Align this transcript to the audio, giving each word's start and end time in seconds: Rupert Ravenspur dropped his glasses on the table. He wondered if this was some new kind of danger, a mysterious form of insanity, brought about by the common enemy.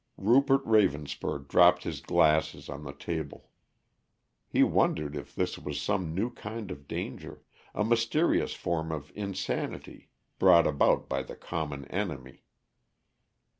Rupert 0.17 0.65
Ravenspur 0.65 1.47
dropped 1.47 1.83
his 1.83 2.01
glasses 2.01 2.69
on 2.69 2.81
the 2.83 2.91
table. 2.91 3.51
He 4.47 4.63
wondered 4.63 5.15
if 5.15 5.35
this 5.35 5.59
was 5.59 5.79
some 5.79 6.15
new 6.15 6.31
kind 6.31 6.71
of 6.71 6.87
danger, 6.87 7.43
a 7.75 7.83
mysterious 7.85 8.55
form 8.55 8.91
of 8.91 9.11
insanity, 9.13 10.09
brought 10.39 10.65
about 10.65 11.07
by 11.07 11.21
the 11.21 11.35
common 11.35 11.85
enemy. 11.85 12.45